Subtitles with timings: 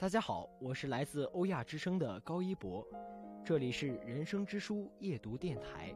[0.00, 2.86] 大家好，我是来自欧亚之声的高一博，
[3.44, 5.92] 这里是人生之书夜读电台。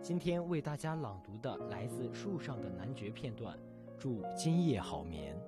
[0.00, 3.54] 今天为大家朗读的来自《树上的男爵》片段，
[3.98, 5.38] 祝今夜好眠。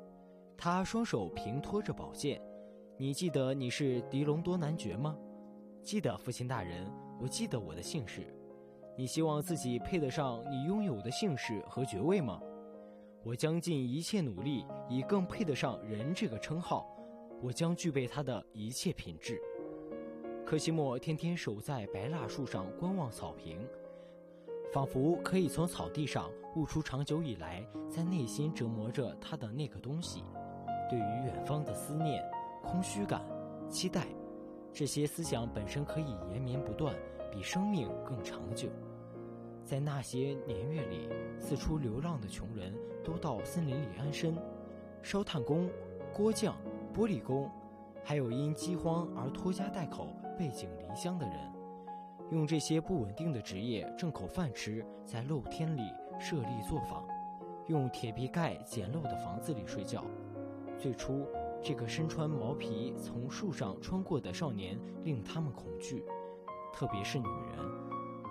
[0.58, 2.38] 他双手平托着宝剑，
[2.98, 5.16] 你记得你是狄龙多男爵吗？
[5.82, 8.26] 记得，父亲大人，我记得我的姓氏。
[8.94, 12.42] 你希望自己配得上你拥有的姓氏和爵位吗？
[13.24, 16.92] 我将尽一切努力，以更配得上人这个称号。
[17.42, 19.40] 我将具备他的一切品质。
[20.44, 23.58] 科西莫天天守在白蜡树上观望草坪，
[24.72, 30.22] 仿佛可以从草地上悟出长久以来在内心折磨着他的那个东西。
[30.88, 32.22] 对于远方的思念、
[32.62, 33.24] 空虚感、
[33.68, 34.06] 期待，
[34.72, 36.94] 这些思想本身可以延绵不断，
[37.32, 38.68] 比生命更长久。
[39.64, 41.08] 在那些年月里，
[41.40, 44.36] 四处流浪的穷人都到森林里安身，
[45.02, 45.68] 烧炭工、
[46.14, 46.56] 锅匠。
[46.96, 47.50] 玻璃工，
[48.02, 51.36] 还有因饥荒而拖家带口背井离乡的人，
[52.30, 55.82] 用这些不稳定的职业挣口饭吃，在露天里
[56.18, 57.06] 设立作坊，
[57.66, 60.02] 用铁皮盖简陋的房子里睡觉。
[60.78, 61.26] 最初，
[61.62, 66.02] 这个身穿毛皮从树上穿过的少年令他们恐惧，
[66.72, 67.58] 特别是女人，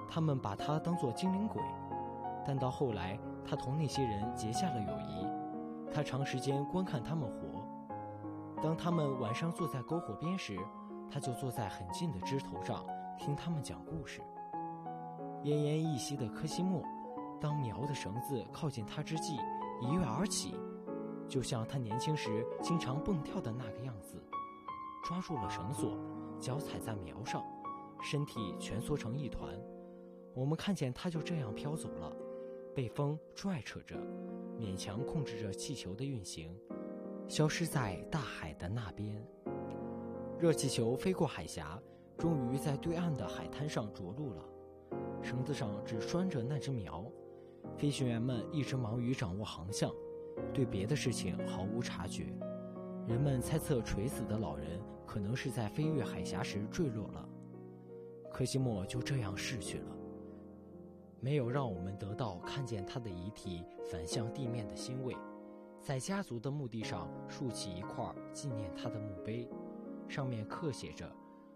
[0.10, 1.62] 他们把他当作精灵鬼。
[2.44, 7.55] 但到后来，他同那些人结下了友谊，他长时间观看他们活。
[8.62, 10.58] 当他们晚上坐在篝火边时，
[11.10, 12.86] 他就坐在很近的枝头上
[13.20, 14.22] 听他们讲故事。
[15.44, 16.84] 奄奄一息的科西莫，
[17.40, 19.36] 当苗的绳子靠近他之际，
[19.82, 20.56] 一跃而起，
[21.28, 24.22] 就像他年轻时经常蹦跳的那个样子，
[25.04, 25.98] 抓住了绳索，
[26.40, 27.44] 脚踩在苗上，
[28.02, 29.54] 身体蜷缩成一团。
[30.34, 32.12] 我们看见他就这样飘走了，
[32.74, 33.96] 被风拽扯着，
[34.60, 36.58] 勉强控制着气球的运行。
[37.28, 39.22] 消失在大海的那边。
[40.40, 41.82] 热气球飞过海峡，
[42.18, 44.46] 终于在对岸的海滩上着陆了。
[45.22, 47.06] 绳子上只拴着那只苗，
[47.78, 49.92] 飞行员们一直忙于掌握航向，
[50.54, 52.28] 对别的事情毫无察觉。
[53.08, 57.30] 人们猜测垂死的老人可能是在飞越海峡时坠落了。
[58.32, 59.96] 科西莫就这样逝去了，
[61.22, 65.16] 没有让我们得到看见他的遗体反向地面的欣慰。
[65.86, 68.04] 在家族的墓地上竖起一块
[68.34, 69.48] 纪念他的墓碑，
[70.10, 71.08] 上面刻写着：“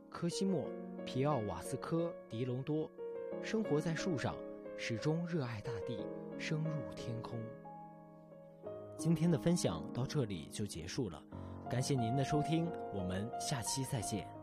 [0.08, 0.66] 科西莫·
[1.04, 2.88] 皮奥瓦斯科·迪隆多，
[3.42, 4.36] 生活在树上，
[4.78, 6.06] 始终热爱大地，
[6.38, 7.40] 升入天空。”
[8.96, 11.20] 今天的分享到这里就结束了，
[11.68, 14.39] 感谢您的收听，我们下期再见。